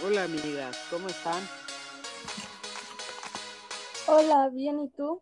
[0.00, 1.42] Hola amigas, ¿cómo están?
[4.06, 5.20] Hola, bien, ¿y tú?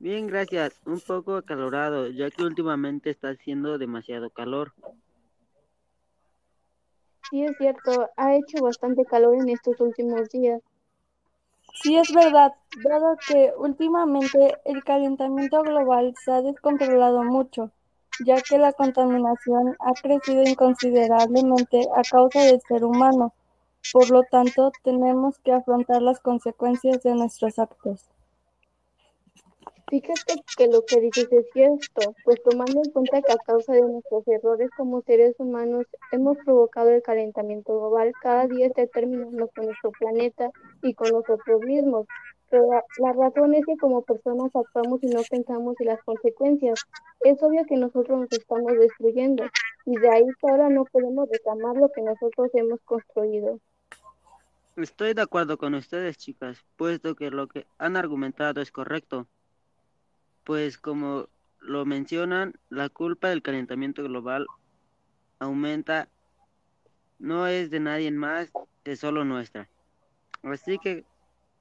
[0.00, 0.80] Bien, gracias.
[0.84, 4.72] Un poco acalorado, ya que últimamente está haciendo demasiado calor.
[7.30, 10.60] Sí, es cierto, ha hecho bastante calor en estos últimos días.
[11.74, 12.52] Sí, es verdad,
[12.82, 17.70] dado que últimamente el calentamiento global se ha descontrolado mucho,
[18.26, 23.34] ya que la contaminación ha crecido inconsiderablemente a causa del ser humano.
[23.92, 28.10] Por lo tanto, tenemos que afrontar las consecuencias de nuestros actos.
[29.90, 33.82] Fíjate que lo que dices es cierto, pues tomando en cuenta que a causa de
[33.82, 39.66] nuestros errores como seres humanos hemos provocado el calentamiento global, cada día está terminando con
[39.66, 42.06] nuestro planeta y con nosotros mismos.
[42.50, 46.80] Pero la, la razón es que como personas actuamos y no pensamos en las consecuencias.
[47.20, 49.44] Es obvio que nosotros nos estamos destruyendo
[49.86, 53.58] y de ahí ahora no podemos reclamar lo que nosotros hemos construido.
[54.76, 59.26] Estoy de acuerdo con ustedes, chicas, puesto que lo que han argumentado es correcto.
[60.44, 61.28] Pues como
[61.60, 64.46] lo mencionan, la culpa del calentamiento global
[65.38, 66.08] aumenta
[67.18, 68.50] no es de nadie más
[68.82, 69.68] que solo nuestra.
[70.42, 71.04] Así que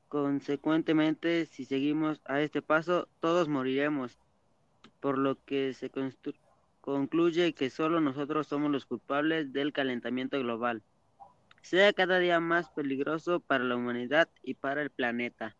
[0.10, 4.18] consecuentemente, si seguimos a este paso, todos moriremos,
[5.00, 5.90] por lo que se
[6.82, 10.82] concluye que solo nosotros somos los culpables del calentamiento global.
[11.62, 15.56] Sea cada día más peligroso para la humanidad y para el planeta.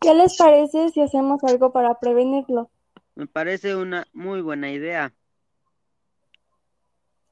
[0.00, 2.68] ¿Qué les parece si hacemos algo para prevenirlo?
[3.14, 5.14] Me parece una muy buena idea.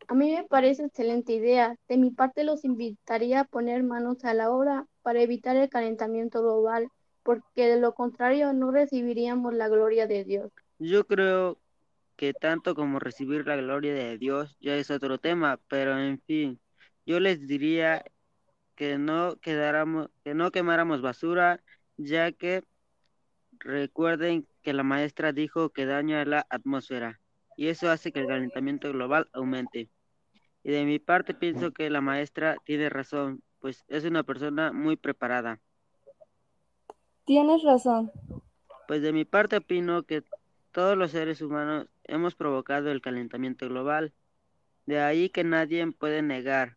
[0.07, 1.77] A mí me parece excelente idea.
[1.89, 6.43] De mi parte los invitaría a poner manos a la obra para evitar el calentamiento
[6.43, 6.89] global,
[7.23, 10.53] porque de lo contrario no recibiríamos la gloria de Dios.
[10.79, 11.59] Yo creo
[12.17, 16.61] que tanto como recibir la gloria de Dios ya es otro tema, pero en fin,
[17.07, 18.05] yo les diría
[18.77, 21.63] que no quedáramos, que no quemáramos basura
[21.97, 22.63] ya que
[23.59, 27.21] recuerden que la maestra dijo que daña la atmósfera
[27.57, 29.91] y eso hace que el calentamiento global aumente.
[30.65, 34.97] Y de mi parte pienso que la maestra tiene razón, pues es una persona muy
[34.97, 35.61] preparada.
[37.27, 38.11] Tienes razón.
[38.89, 40.25] Pues de mi parte opino que
[40.73, 44.13] todos los seres humanos hemos provocado el calentamiento global.
[44.87, 46.77] De ahí que nadie puede negar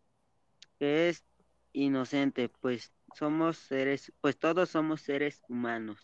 [0.80, 1.26] que es
[1.74, 6.00] inocente, pues somos seres, pues todos somos seres humanos.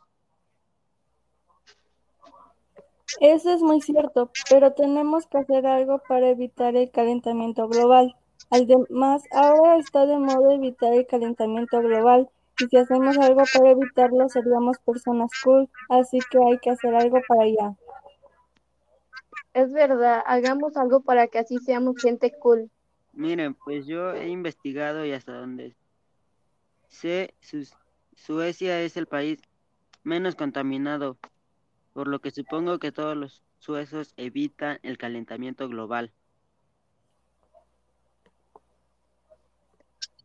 [3.20, 8.16] Eso es muy cierto, pero tenemos que hacer algo para evitar el calentamiento global.
[8.50, 12.30] Además, ahora está de moda evitar el calentamiento global
[12.60, 17.20] y si hacemos algo para evitarlo seríamos personas cool, así que hay que hacer algo
[17.28, 17.76] para allá.
[19.54, 22.70] Es verdad, hagamos algo para que así seamos gente cool.
[23.14, 25.76] Miren, pues yo he investigado y hasta donde
[26.90, 27.34] sé,
[28.16, 29.40] Suecia es el país
[30.04, 31.18] menos contaminado,
[31.94, 36.12] por lo que supongo que todos los suezos evitan el calentamiento global.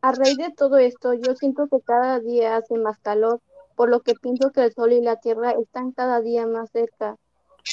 [0.00, 3.40] A raíz de todo esto, yo siento que cada día hace más calor,
[3.76, 7.16] por lo que pienso que el sol y la tierra están cada día más cerca.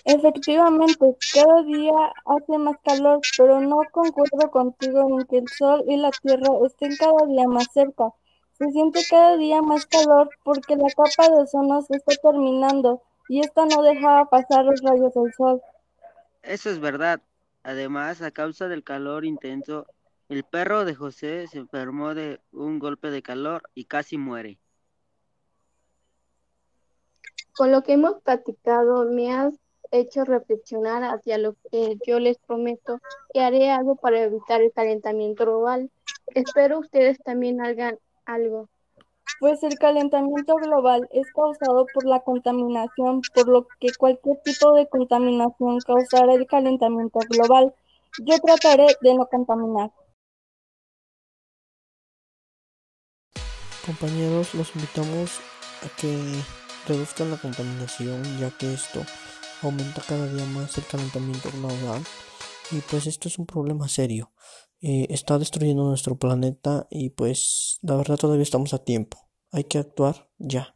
[0.03, 5.97] Efectivamente, cada día hace más calor, pero no concuerdo contigo en que el sol y
[5.97, 8.09] la tierra estén cada día más cerca.
[8.57, 13.39] Se siente cada día más calor porque la capa de ozono se está terminando y
[13.39, 15.61] esta no deja pasar los rayos del sol.
[16.43, 17.21] Eso es verdad.
[17.63, 19.87] Además, a causa del calor intenso,
[20.29, 24.59] el perro de José se enfermó de un golpe de calor y casi muere.
[27.55, 29.53] Con lo que hemos platicado, me has
[29.91, 32.99] hecho reflexionar hacia lo que yo les prometo
[33.33, 35.89] que haré algo para evitar el calentamiento global.
[36.27, 38.69] Espero ustedes también hagan algo.
[39.39, 44.87] Pues el calentamiento global es causado por la contaminación, por lo que cualquier tipo de
[44.87, 47.73] contaminación causará el calentamiento global.
[48.23, 49.91] Yo trataré de no contaminar.
[53.85, 55.39] Compañeros, los invitamos
[55.83, 56.17] a que
[56.87, 59.01] reduzcan la contaminación, ya que esto
[59.61, 62.01] aumenta cada día más el calentamiento global
[62.71, 64.31] y pues esto es un problema serio.
[64.81, 69.24] Eh, está destruyendo nuestro planeta y pues la verdad todavía estamos a tiempo.
[69.55, 70.74] Hay que actuar ya.